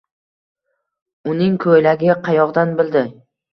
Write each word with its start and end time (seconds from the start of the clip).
Uning 1.35 1.61
ko'ylagi 1.67 2.11
qayoqdan 2.27 2.75
bildi? 2.83 3.07